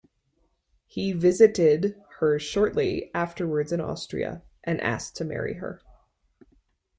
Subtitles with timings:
[0.87, 5.79] He visited her shortly afterwards in Austria and asked to marry her.